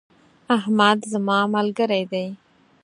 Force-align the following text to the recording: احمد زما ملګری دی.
احمد 0.57 0.99
زما 1.11 1.37
ملګری 1.55 2.03
دی. 2.11 2.25